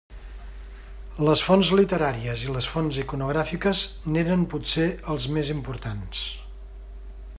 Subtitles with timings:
[1.27, 3.83] Les fonts literàries i les fonts iconogràfiques
[4.15, 6.25] n'eren potser els més importants.